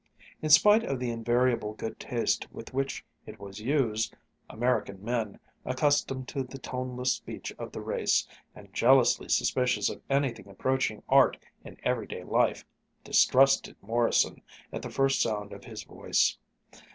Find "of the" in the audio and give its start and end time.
0.83-1.11, 7.59-7.81